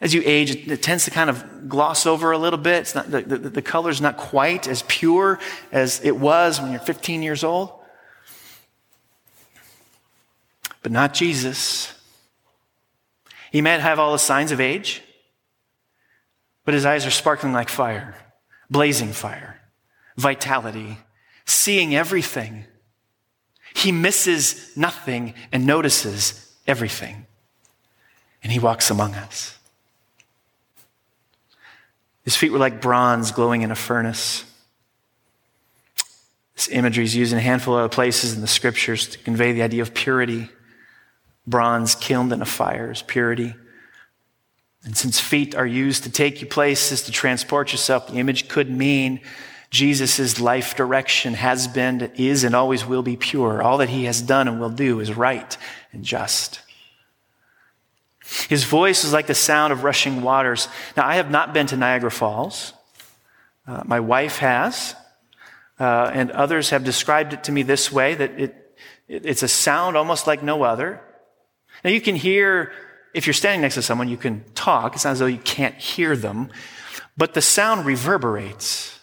[0.00, 2.80] As you age, it tends to kind of gloss over a little bit.
[2.80, 5.38] It's not, the, the, the color's not quite as pure
[5.70, 7.72] as it was when you're 15 years old.
[10.82, 11.92] But not Jesus.
[13.52, 15.02] He might have all the signs of age,
[16.64, 18.14] but his eyes are sparkling like fire,
[18.68, 19.60] blazing fire,
[20.16, 20.98] vitality,
[21.46, 22.64] seeing everything.
[23.74, 27.26] He misses nothing and notices everything.
[28.42, 29.58] And he walks among us.
[32.24, 34.44] His feet were like bronze glowing in a furnace.
[36.54, 39.62] This imagery is used in a handful of places in the scriptures to convey the
[39.62, 40.48] idea of purity.
[41.46, 43.54] Bronze kilned in a fire is purity.
[44.84, 48.70] And since feet are used to take you places, to transport yourself, the image could
[48.70, 49.20] mean
[49.74, 53.60] Jesus' life direction has been, is, and always will be pure.
[53.60, 55.58] All that he has done and will do is right
[55.92, 56.60] and just.
[58.48, 60.68] His voice is like the sound of rushing waters.
[60.96, 62.72] Now, I have not been to Niagara Falls.
[63.66, 64.94] Uh, my wife has,
[65.80, 68.76] uh, and others have described it to me this way that it,
[69.08, 71.00] it, it's a sound almost like no other.
[71.82, 72.70] Now, you can hear,
[73.12, 74.94] if you're standing next to someone, you can talk.
[74.94, 76.50] It's not as though you can't hear them,
[77.16, 78.93] but the sound reverberates.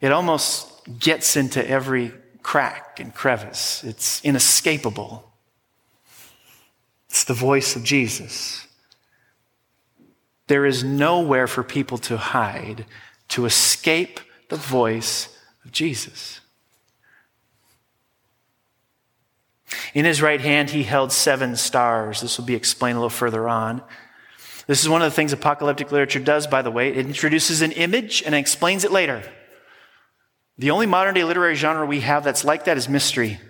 [0.00, 3.84] It almost gets into every crack and crevice.
[3.84, 5.30] It's inescapable.
[7.08, 8.66] It's the voice of Jesus.
[10.46, 12.86] There is nowhere for people to hide
[13.28, 15.28] to escape the voice
[15.64, 16.40] of Jesus.
[19.94, 22.20] In his right hand, he held seven stars.
[22.20, 23.82] This will be explained a little further on.
[24.66, 26.88] This is one of the things apocalyptic literature does, by the way.
[26.88, 29.22] It introduces an image and explains it later.
[30.60, 33.40] The only modern day literary genre we have that's like that is mystery.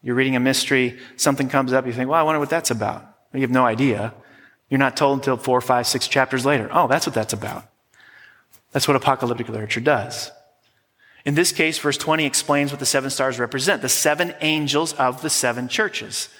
[0.00, 3.04] You're reading a mystery, something comes up, you think, well, I wonder what that's about.
[3.34, 4.14] You have no idea.
[4.70, 6.70] You're not told until four, five, six chapters later.
[6.72, 7.66] Oh, that's what that's about.
[8.72, 10.30] That's what apocalyptic literature does.
[11.26, 15.20] In this case, verse 20 explains what the seven stars represent the seven angels of
[15.20, 16.30] the seven churches.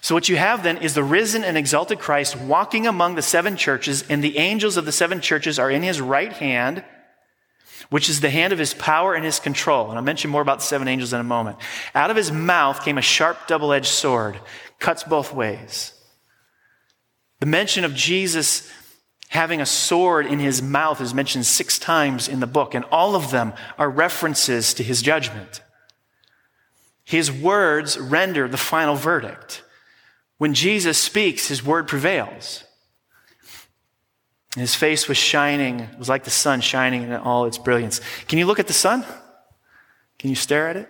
[0.00, 3.56] So, what you have then is the risen and exalted Christ walking among the seven
[3.56, 6.84] churches, and the angels of the seven churches are in his right hand
[7.92, 9.90] which is the hand of his power and his control.
[9.90, 11.58] And I'll mention more about the seven angels in a moment.
[11.94, 14.40] Out of his mouth came a sharp double edged sword,
[14.78, 15.92] cuts both ways.
[17.40, 18.72] The mention of Jesus
[19.28, 23.14] having a sword in his mouth is mentioned six times in the book, and all
[23.14, 25.60] of them are references to his judgment.
[27.04, 29.62] His words render the final verdict.
[30.38, 32.64] When Jesus speaks, his word prevails.
[34.56, 35.80] His face was shining.
[35.80, 38.00] It was like the sun shining in all its brilliance.
[38.28, 39.04] Can you look at the sun?
[40.18, 40.88] Can you stare at it?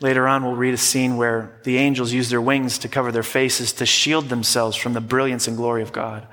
[0.00, 3.22] Later on, we'll read a scene where the angels use their wings to cover their
[3.22, 6.26] faces to shield themselves from the brilliance and glory of God.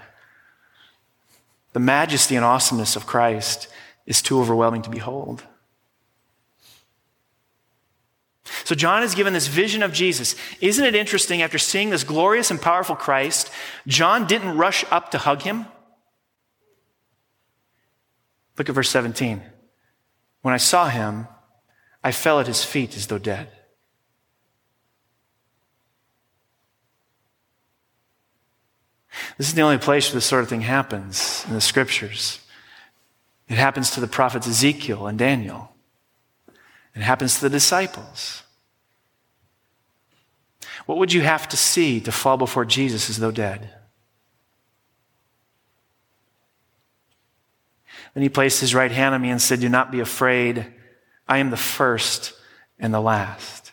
[1.74, 3.68] The majesty and awesomeness of Christ
[4.06, 5.44] is too overwhelming to behold.
[8.64, 10.36] So, John is given this vision of Jesus.
[10.62, 13.52] Isn't it interesting, after seeing this glorious and powerful Christ,
[13.88, 15.66] John didn't rush up to hug him?
[18.58, 19.42] Look at verse 17.
[20.42, 21.28] When I saw him,
[22.04, 23.50] I fell at his feet as though dead.
[29.38, 32.40] This is the only place where this sort of thing happens in the scriptures.
[33.48, 35.72] It happens to the prophets Ezekiel and Daniel.
[36.96, 38.44] It happens to the disciples.
[40.86, 43.70] What would you have to see to fall before Jesus as though dead?
[48.14, 50.74] Then he placed his right hand on me and said, Do not be afraid.
[51.28, 52.34] I am the first
[52.80, 53.72] and the last.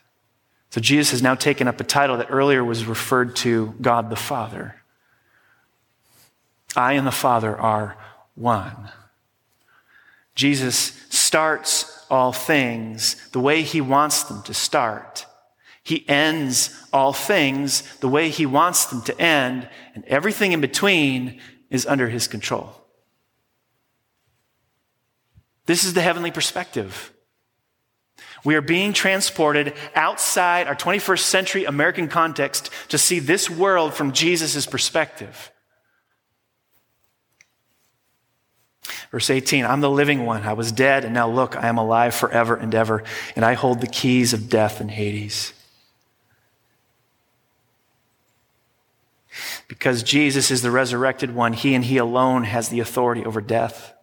[0.70, 4.16] So Jesus has now taken up a title that earlier was referred to God the
[4.16, 4.76] Father.
[6.74, 7.96] I and the Father are
[8.34, 8.90] one.
[10.34, 15.26] Jesus starts all things the way he wants them to start.
[15.82, 21.40] He ends all things the way he wants them to end, and everything in between
[21.70, 22.76] is under his control.
[25.66, 27.12] This is the heavenly perspective.
[28.44, 34.12] We are being transported outside our 21st century American context to see this world from
[34.12, 35.50] Jesus' perspective.
[39.10, 40.42] Verse 18, I'm the living one.
[40.42, 43.04] I was dead, and now look, I am alive forever and ever,
[43.36, 45.52] and I hold the keys of death and Hades.
[49.72, 53.94] Because Jesus is the resurrected one, he and he alone has the authority over death.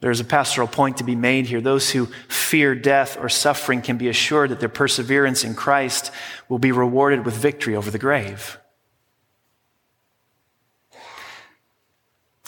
[0.00, 1.62] There's a pastoral point to be made here.
[1.62, 6.10] Those who fear death or suffering can be assured that their perseverance in Christ
[6.50, 8.58] will be rewarded with victory over the grave.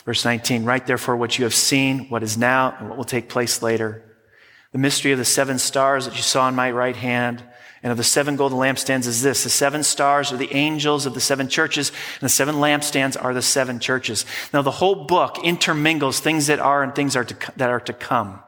[0.05, 3.30] Verse 19, write therefore what you have seen, what is now, and what will take
[3.30, 4.05] place later.
[4.72, 7.42] The mystery of the seven stars that you saw in my right hand
[7.85, 9.45] and of the seven golden lampstands is this.
[9.45, 13.35] The seven stars are the angels of the seven churches, and the seven lampstands are
[13.35, 14.24] the seven churches.
[14.55, 17.93] Now, the whole book intermingles things that are and things are to, that are to
[17.93, 18.43] come.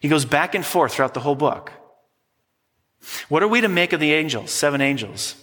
[0.00, 1.72] He goes back and forth throughout the whole book.
[3.30, 5.34] What are we to make of the angels, seven angels?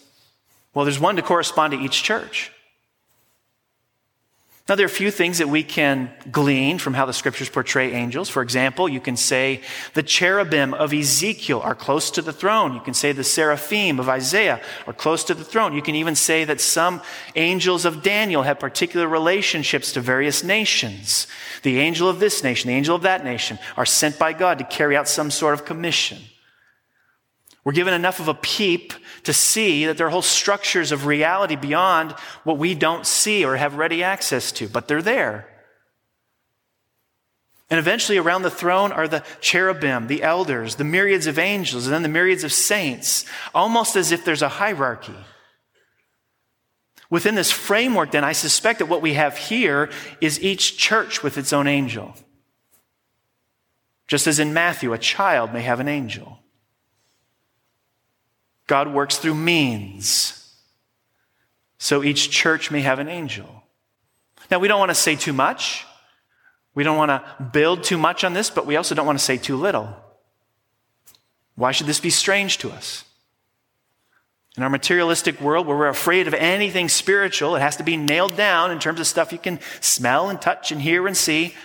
[0.76, 2.52] Well, there's one to correspond to each church.
[4.70, 7.92] Now, there are a few things that we can glean from how the scriptures portray
[7.92, 8.30] angels.
[8.30, 9.60] For example, you can say
[9.94, 12.74] the cherubim of Ezekiel are close to the throne.
[12.74, 15.74] You can say the seraphim of Isaiah are close to the throne.
[15.74, 17.02] You can even say that some
[17.36, 21.28] angels of Daniel have particular relationships to various nations.
[21.64, 24.64] The angel of this nation, the angel of that nation are sent by God to
[24.64, 26.20] carry out some sort of commission.
[27.64, 28.94] We're given enough of a peep
[29.24, 32.12] to see that there are whole structures of reality beyond
[32.44, 35.48] what we don't see or have ready access to, but they're there.
[37.70, 41.94] And eventually, around the throne are the cherubim, the elders, the myriads of angels, and
[41.94, 45.16] then the myriads of saints, almost as if there's a hierarchy.
[47.10, 49.90] Within this framework, then, I suspect that what we have here
[50.20, 52.16] is each church with its own angel.
[54.08, 56.43] Just as in Matthew, a child may have an angel.
[58.68, 60.40] God works through means.
[61.78, 63.64] So each church may have an angel.
[64.50, 65.86] Now, we don't want to say too much.
[66.76, 69.24] We don't want to build too much on this, but we also don't want to
[69.24, 69.96] say too little.
[71.56, 73.04] Why should this be strange to us?
[74.56, 78.38] In our materialistic world where we're afraid of anything spiritual, it has to be nailed
[78.38, 81.56] down in terms of stuff you can smell and touch and hear and see.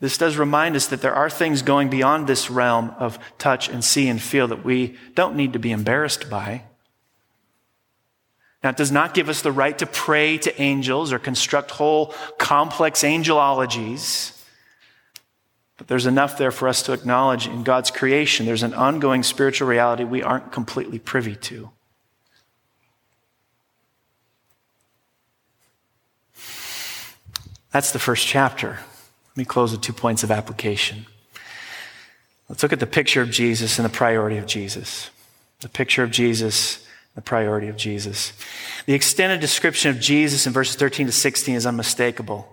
[0.00, 3.84] This does remind us that there are things going beyond this realm of touch and
[3.84, 6.62] see and feel that we don't need to be embarrassed by.
[8.62, 12.14] Now, it does not give us the right to pray to angels or construct whole
[12.38, 14.40] complex angelologies.
[15.76, 19.68] But there's enough there for us to acknowledge in God's creation there's an ongoing spiritual
[19.68, 21.70] reality we aren't completely privy to.
[27.70, 28.78] That's the first chapter.
[29.38, 31.06] Me close with two points of application.
[32.48, 35.10] Let's look at the picture of Jesus and the priority of Jesus.
[35.60, 36.84] The picture of Jesus,
[37.14, 38.32] the priority of Jesus.
[38.86, 42.48] The extended description of Jesus in verses 13 to 16 is unmistakable.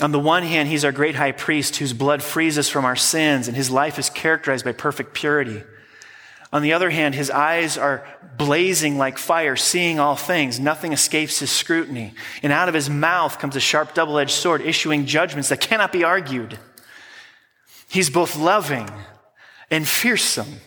[0.00, 2.94] On the one hand, he's our great high priest whose blood frees us from our
[2.94, 5.64] sins, and his life is characterized by perfect purity.
[6.54, 8.06] On the other hand, his eyes are
[8.38, 10.60] blazing like fire, seeing all things.
[10.60, 12.14] Nothing escapes his scrutiny.
[12.44, 15.90] And out of his mouth comes a sharp double edged sword, issuing judgments that cannot
[15.90, 16.60] be argued.
[17.88, 18.88] He's both loving
[19.68, 20.60] and fearsome.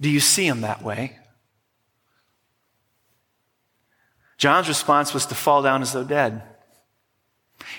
[0.00, 1.20] Do you see him that way?
[4.38, 6.42] John's response was to fall down as though dead.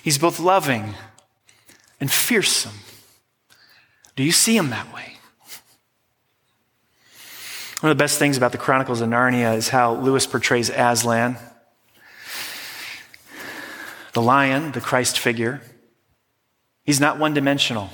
[0.01, 0.93] He's both loving
[1.99, 2.79] and fearsome.
[4.15, 5.14] Do you see him that way?
[7.85, 11.37] One of the best things about the Chronicles of Narnia is how Lewis portrays Aslan,
[14.13, 15.61] the lion, the Christ figure.
[16.83, 17.91] He's not one dimensional.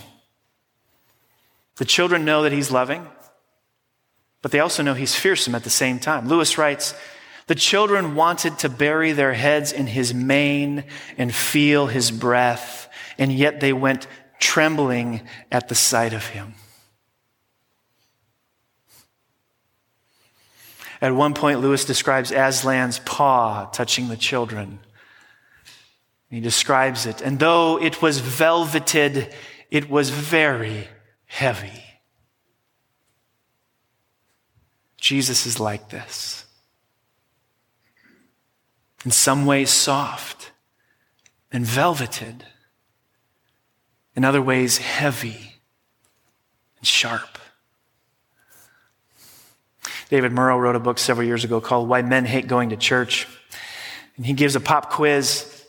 [1.76, 3.06] The children know that he's loving,
[4.42, 6.26] but they also know he's fearsome at the same time.
[6.30, 6.96] Lewis writes,
[7.48, 10.86] the children wanted to bury their heads in his mane
[11.18, 12.88] and feel his breath,
[13.18, 14.08] and yet they went
[14.40, 15.20] trembling
[15.52, 16.54] at the sight of him.
[21.02, 24.80] At one point, Lewis describes Aslan's paw touching the children.
[26.30, 29.34] He describes it, and though it was velveted,
[29.70, 30.88] it was very
[31.26, 31.84] heavy.
[34.98, 36.46] Jesus is like this.
[39.04, 40.52] In some ways, soft
[41.52, 42.46] and velveted.
[44.16, 45.56] In other ways, heavy
[46.78, 47.41] and sharp.
[50.12, 53.30] David Murrow wrote a book several years ago called Why Men Hate Going to Church.
[54.18, 55.66] And he gives a pop quiz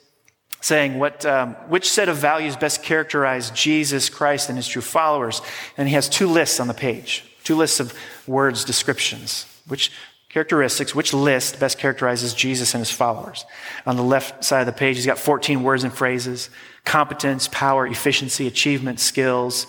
[0.61, 5.43] saying what, um, which set of values best characterize Jesus Christ and his true followers.
[5.77, 9.47] And he has two lists on the page, two lists of words, descriptions.
[9.69, 9.93] Which
[10.29, 13.45] characteristics, which list best characterizes Jesus and his followers?
[13.87, 16.51] On the left side of the page, he's got 14 words and phrases
[16.85, 19.69] competence, power, efficiency, achievement, skills,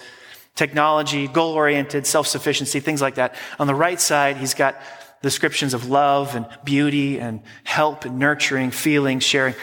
[0.56, 3.36] technology, goal oriented, self sufficiency, things like that.
[3.60, 4.82] On the right side, he's got
[5.22, 9.56] descriptions of love and beauty and help and nurturing, feeling, sharing.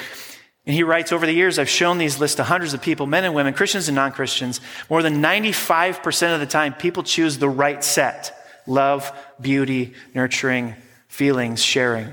[0.67, 3.25] And he writes, over the years, I've shown these lists to hundreds of people, men
[3.25, 4.61] and women, Christians and non Christians.
[4.89, 8.37] More than 95% of the time, people choose the right set
[8.67, 9.11] love,
[9.41, 10.77] beauty, nurturing,
[11.09, 12.13] feelings, sharing.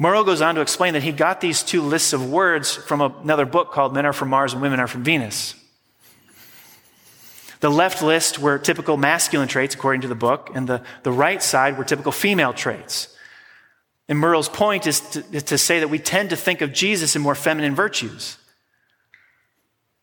[0.00, 3.46] Murrow goes on to explain that he got these two lists of words from another
[3.46, 5.54] book called Men Are From Mars and Women Are From Venus.
[7.60, 11.42] The left list were typical masculine traits, according to the book, and the, the right
[11.42, 13.16] side were typical female traits.
[14.08, 17.16] And Murrow's point is to, is to say that we tend to think of Jesus
[17.16, 18.36] in more feminine virtues.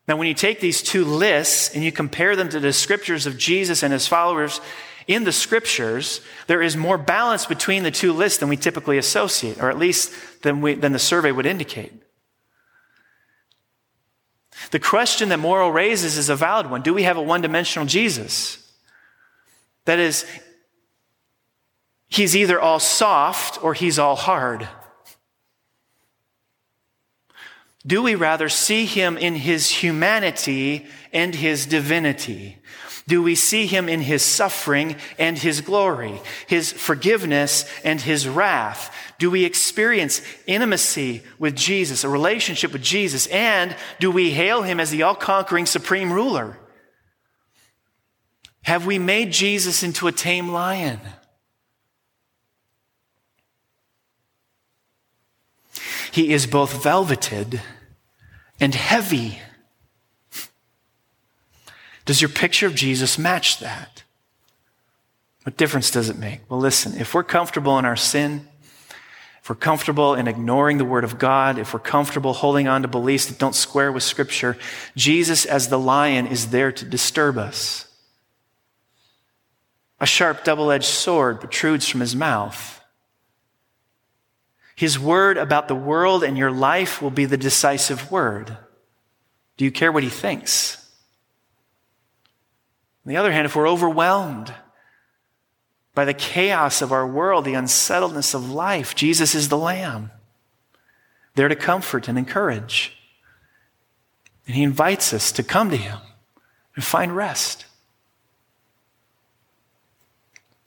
[0.08, 3.38] Now, when you take these two lists and you compare them to the scriptures of
[3.38, 4.60] Jesus and his followers
[5.06, 9.62] in the scriptures, there is more balance between the two lists than we typically associate,
[9.62, 11.92] or at least than, we, than the survey would indicate.
[14.70, 16.82] The question that Murrow raises is a valid one.
[16.82, 18.58] Do we have a one dimensional Jesus?
[19.84, 20.24] That is,
[22.08, 24.68] he's either all soft or he's all hard.
[27.84, 32.58] Do we rather see him in his humanity and his divinity?
[33.12, 38.90] Do we see him in his suffering and his glory, his forgiveness and his wrath?
[39.18, 43.26] Do we experience intimacy with Jesus, a relationship with Jesus?
[43.26, 46.56] And do we hail him as the all conquering supreme ruler?
[48.62, 50.98] Have we made Jesus into a tame lion?
[56.12, 57.60] He is both velveted
[58.58, 59.38] and heavy.
[62.04, 64.02] Does your picture of Jesus match that?
[65.44, 66.40] What difference does it make?
[66.48, 68.46] Well, listen, if we're comfortable in our sin,
[69.42, 72.88] if we're comfortable in ignoring the Word of God, if we're comfortable holding on to
[72.88, 74.56] beliefs that don't square with Scripture,
[74.94, 77.88] Jesus, as the lion, is there to disturb us.
[79.98, 82.80] A sharp double edged sword protrudes from his mouth.
[84.76, 88.56] His word about the world and your life will be the decisive word.
[89.56, 90.81] Do you care what he thinks?
[93.04, 94.54] On the other hand, if we're overwhelmed
[95.94, 100.10] by the chaos of our world, the unsettledness of life, Jesus is the Lamb,
[101.34, 102.96] there to comfort and encourage.
[104.46, 105.98] And he invites us to come to him
[106.74, 107.66] and find rest.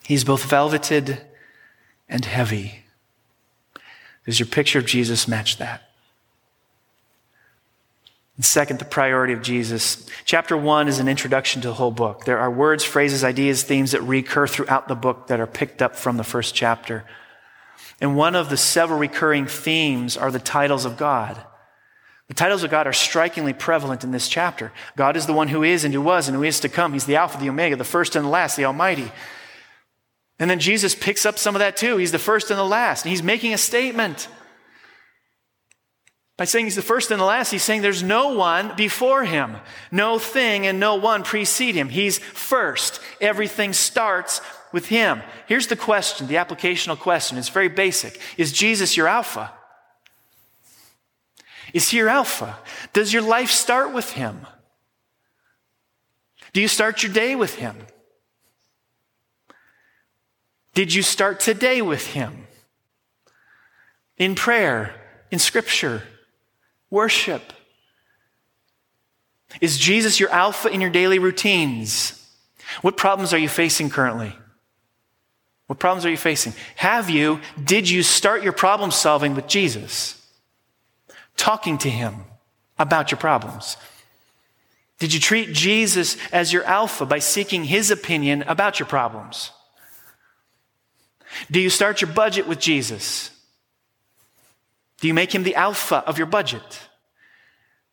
[0.04, 1.22] He's both velveted
[2.08, 2.86] and heavy.
[4.26, 5.85] Does your picture of Jesus match that?
[8.36, 10.08] And second, the priority of Jesus.
[10.26, 12.26] Chapter one is an introduction to the whole book.
[12.26, 15.96] There are words, phrases, ideas, themes that recur throughout the book that are picked up
[15.96, 17.06] from the first chapter.
[18.02, 21.42] And one of the several recurring themes are the titles of God.
[22.28, 24.74] The titles of God are strikingly prevalent in this chapter.
[24.98, 26.94] God is the one who is and who was and who is to come.
[26.94, 29.12] He's the Alpha, the Omega, the first and the last, the Almighty.
[30.40, 31.98] And then Jesus picks up some of that too.
[31.98, 33.06] He's the first and the last.
[33.06, 34.28] And he's making a statement.
[36.38, 39.58] By saying he's the first and the last, he's saying there's no one before him.
[39.92, 41.90] No thing and no one precede him.
[41.90, 43.00] He's first.
[43.22, 44.42] Everything starts
[44.74, 45.22] with him.
[45.48, 47.38] Here's the question, the applicational question.
[47.38, 48.20] It's very basic.
[48.38, 49.54] Is Jesus your Alpha?
[51.74, 52.58] Is he your Alpha?
[52.92, 54.46] Does your life start with him?
[56.52, 57.78] Do you start your day with him?
[60.76, 62.48] Did you start today with Him?
[64.18, 64.94] In prayer,
[65.32, 66.04] in Scripture,
[66.96, 67.52] worship?
[69.60, 72.26] Is Jesus your alpha in your daily routines?
[72.82, 74.34] What problems are you facing currently?
[75.68, 76.54] What problems are you facing?
[76.78, 80.26] Have you, did you start your problem solving with Jesus?
[81.36, 82.24] Talking to Him
[82.80, 83.76] about your problems?
[84.98, 89.52] Did you treat Jesus as your alpha by seeking His opinion about your problems?
[91.52, 93.35] Do you start your budget with Jesus?
[95.06, 96.80] Do you make him the alpha of your budget?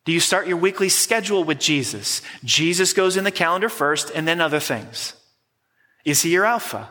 [0.07, 2.23] Do you start your weekly schedule with Jesus?
[2.43, 5.13] Jesus goes in the calendar first and then other things.
[6.07, 6.89] Is he your alpha?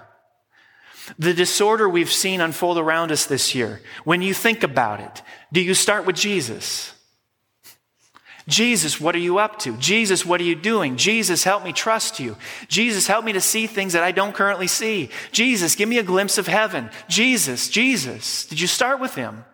[1.17, 5.59] The disorder we've seen unfold around us this year, when you think about it, do
[5.59, 6.93] you start with Jesus?
[8.47, 9.75] Jesus, what are you up to?
[9.77, 10.97] Jesus, what are you doing?
[10.97, 12.37] Jesus, help me trust you.
[12.67, 15.09] Jesus, help me to see things that I don't currently see.
[15.31, 16.91] Jesus, give me a glimpse of heaven.
[17.09, 18.45] Jesus, Jesus.
[18.45, 19.45] Did you start with him?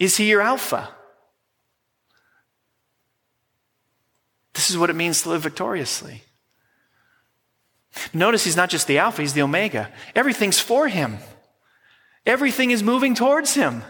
[0.00, 0.88] Is he your alpha?
[4.54, 6.24] This is what it means to live victoriously.
[8.12, 9.92] Notice he's not just the alpha, he's the omega.
[10.14, 11.18] Everything's for him.
[12.26, 13.82] Everything is moving towards him.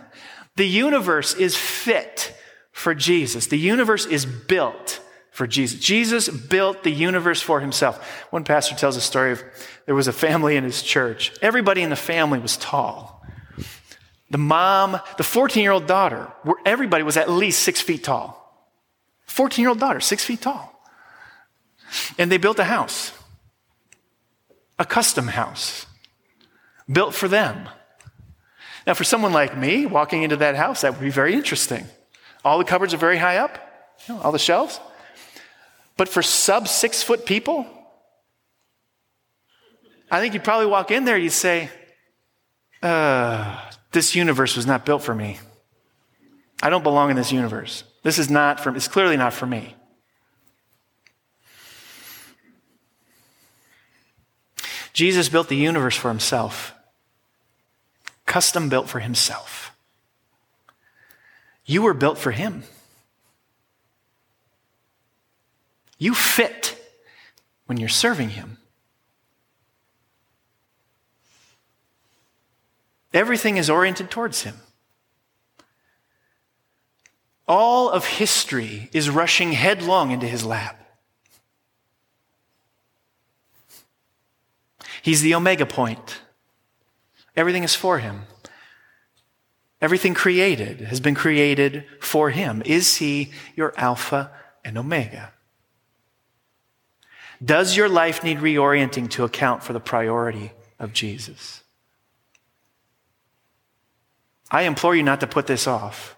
[0.57, 2.37] The universe is fit
[2.73, 3.47] for Jesus.
[3.47, 5.01] The universe is built
[5.31, 5.81] for Jesus.
[5.81, 8.27] Jesus built the universe for himself.
[8.31, 9.43] One pastor tells a story of
[9.87, 11.33] there was a family in his church.
[11.41, 13.10] Everybody in the family was tall.
[14.31, 18.37] The mom, the 14 year old daughter, where everybody was at least six feet tall.
[19.27, 20.81] 14 year old daughter, six feet tall.
[22.19, 23.13] And they built a house,
[24.79, 25.87] a custom house,
[26.91, 27.69] built for them.
[28.87, 31.87] Now, for someone like me, walking into that house, that would be very interesting.
[32.45, 33.59] All the cupboards are very high up,
[34.07, 34.81] you know, all the shelves.
[35.97, 37.67] But for sub six foot people,
[40.11, 41.71] I think you'd probably walk in there, you'd say,
[42.83, 45.39] uh, this universe was not built for me.
[46.63, 47.85] I don't belong in this universe.
[48.03, 49.75] This is not for, it's clearly not for me.
[54.93, 56.75] Jesus built the universe for himself,
[58.27, 59.71] custom built for himself.
[61.71, 62.65] You were built for Him.
[65.99, 66.77] You fit
[67.67, 68.59] when you're serving Him.
[73.13, 74.57] Everything is oriented towards Him.
[77.49, 80.77] All of history is rushing headlong into His lap.
[85.03, 86.21] He's the omega point.
[87.37, 88.23] Everything is for Him.
[89.81, 92.63] Everything created has been created for him.
[92.67, 94.31] Is he your Alpha
[94.65, 95.33] and Omega?
[97.43, 101.63] Does your life need reorienting to account for the priority of Jesus?
[104.51, 106.17] I implore you not to put this off.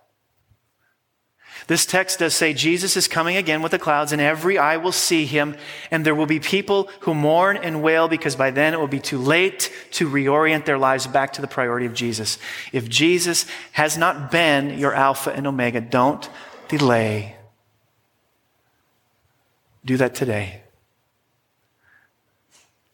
[1.69, 4.93] This text does say Jesus is coming again with the clouds, and every eye will
[4.93, 5.57] see him,
[5.91, 8.99] and there will be people who mourn and wail because by then it will be
[8.99, 12.39] too late to reorient their lives back to the priority of Jesus.
[12.73, 16.29] If Jesus has not been your Alpha and Omega, don't
[16.69, 17.37] delay.
[19.85, 20.63] Do that today.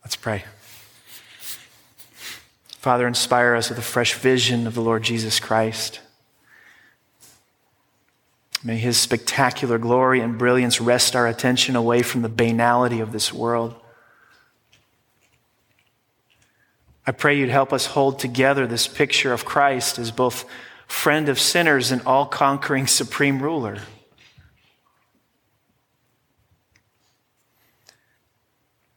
[0.04, 0.44] Let's pray.
[2.78, 5.98] Father, inspire us with a fresh vision of the Lord Jesus Christ.
[8.62, 13.32] May his spectacular glory and brilliance wrest our attention away from the banality of this
[13.32, 13.74] world.
[17.04, 20.44] I pray you'd help us hold together this picture of Christ as both
[20.86, 23.78] friend of sinners and all conquering supreme ruler.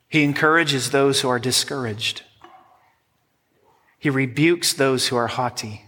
[0.08, 2.22] He encourages those who are discouraged.
[4.02, 5.86] He rebukes those who are haughty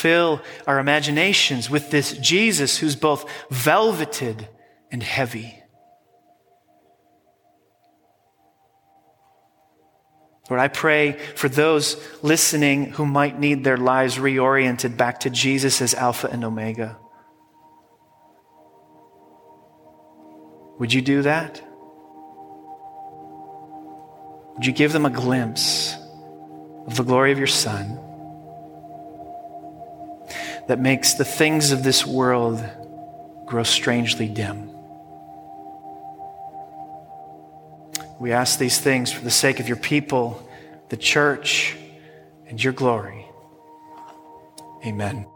[0.00, 4.48] fill our imaginations with this Jesus who's both velveted
[4.90, 5.56] and heavy.
[10.48, 15.80] Lord, I pray for those listening who might need their lives reoriented back to Jesus
[15.80, 16.98] as Alpha and Omega.
[20.78, 21.62] Would you do that?
[24.54, 25.96] Would you give them a glimpse
[26.86, 27.98] of the glory of your Son?
[30.70, 32.64] that makes the things of this world
[33.44, 34.70] grow strangely dim.
[38.20, 40.48] We ask these things for the sake of your people,
[40.88, 41.76] the church,
[42.46, 43.26] and your glory.
[44.86, 45.26] Amen.